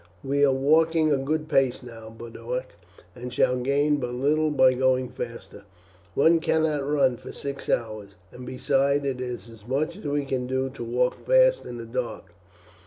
"We 0.23 0.43
are 0.43 0.51
walking 0.51 1.11
a 1.11 1.17
good 1.19 1.47
pace 1.47 1.83
now," 1.83 2.09
Boduoc 2.09 2.63
said, 2.63 3.05
"and 3.23 3.31
shall 3.31 3.55
gain 3.57 3.97
but 3.97 4.13
little 4.15 4.49
by 4.49 4.73
going 4.73 5.09
faster. 5.09 5.61
One 6.15 6.39
cannot 6.39 6.79
run 6.89 7.17
for 7.17 7.31
six 7.31 7.69
hours; 7.69 8.15
and 8.31 8.43
besides 8.43 9.05
it 9.05 9.21
is 9.21 9.47
as 9.47 9.67
much 9.67 9.95
as 9.97 10.03
we 10.05 10.25
can 10.25 10.47
do 10.47 10.71
to 10.71 10.83
walk 10.83 11.23
fast 11.27 11.65
in 11.65 11.77
the 11.77 11.85
dark. 11.85 12.33